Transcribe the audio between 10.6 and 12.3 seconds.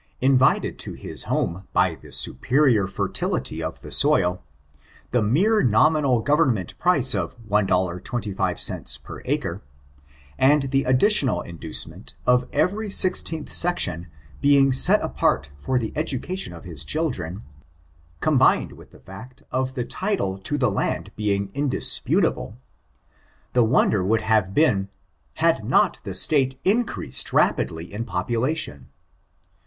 the additional inducement